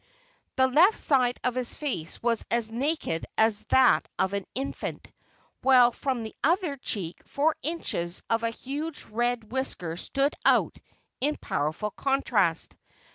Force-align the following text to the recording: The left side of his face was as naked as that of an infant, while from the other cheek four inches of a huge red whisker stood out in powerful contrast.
The 0.55 0.67
left 0.67 0.97
side 0.97 1.39
of 1.43 1.53
his 1.53 1.75
face 1.77 2.23
was 2.23 2.43
as 2.49 2.71
naked 2.71 3.27
as 3.37 3.65
that 3.65 4.07
of 4.17 4.33
an 4.33 4.45
infant, 4.55 5.07
while 5.61 5.91
from 5.91 6.23
the 6.23 6.33
other 6.43 6.75
cheek 6.77 7.21
four 7.27 7.55
inches 7.61 8.23
of 8.27 8.41
a 8.41 8.49
huge 8.49 9.03
red 9.03 9.51
whisker 9.51 9.95
stood 9.97 10.33
out 10.43 10.75
in 11.19 11.37
powerful 11.37 11.91
contrast. 11.91 12.77